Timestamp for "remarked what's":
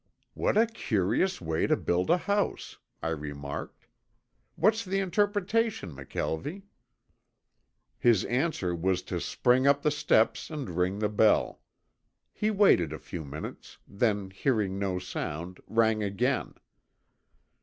3.09-4.83